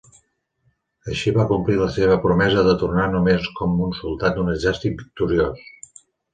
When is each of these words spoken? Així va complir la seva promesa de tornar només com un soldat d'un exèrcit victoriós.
Així 1.11 1.33
va 1.35 1.45
complir 1.51 1.75
la 1.81 1.89
seva 1.97 2.17
promesa 2.25 2.65
de 2.69 2.75
tornar 2.85 3.07
només 3.13 3.47
com 3.61 3.79
un 3.91 3.95
soldat 4.01 4.41
d'un 4.41 4.53
exèrcit 4.57 5.01
victoriós. 5.07 5.65